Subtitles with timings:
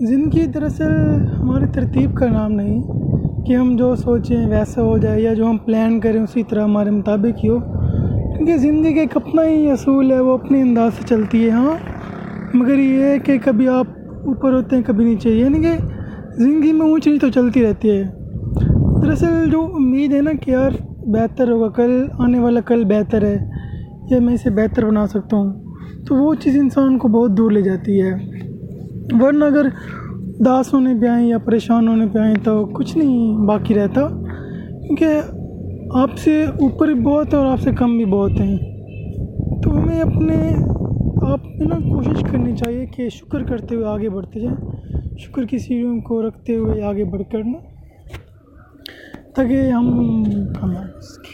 [0.00, 0.90] زندگی دراصل
[1.40, 2.82] ہماری ترتیب کا نام نہیں،
[3.44, 6.90] کہ ہم جو سوچیں ویسا ہو جائے یا جو ہم پلان کریں اسی طرح ہمارے
[6.90, 7.58] مطابق ہی ہو۔
[8.36, 11.72] کیونکہ زندگی کا ایک اپنا ہی اصول ہے، وہ اپنے انداز سے چلتی ہے ہاں۔
[12.54, 13.86] مگر یہ ہے کہ کبھی آپ
[14.26, 15.72] اوپر ہوتے ہیں، کبھی نیچے۔ یعنی کہ
[16.38, 18.04] زندگی میں اونچ نیچ تو چلتی رہتی ہے۔
[19.04, 20.70] دراصل جو امید ہے نا کہ یار
[21.06, 23.38] بہتر ہوگا، کل آنے والا کل بہتر ہے،
[24.10, 25.52] یا میں اسے بہتر بنا سکتا ہوں،
[26.06, 28.35] تو وہ چیز انسان کو بہت دور لے جاتی ہے۔
[29.12, 29.66] ورنہ اگر
[30.40, 34.06] اداس ہونے پہ آئیں یا پریشان ہونے پہ آئیں تو کچھ نہیں باقی رہتا،
[34.82, 35.20] کیونکہ
[35.94, 38.56] آپ سے اوپر بھی بہت ہے اور آپ سے کم بھی بہت ہیں۔
[39.62, 40.36] تو ہمیں اپنے
[41.32, 44.56] آپ میں نا کوشش کرنی چاہیے کہ شکر کرتے ہوئے آگے بڑھتے جائیں،
[45.18, 47.58] شکر کی سیڑھیوں کو رکھتے ہوئے آگے بڑھ کر نا،
[49.36, 49.86] تاکہ ہم
[50.60, 51.24] کامیاب ہو سکیں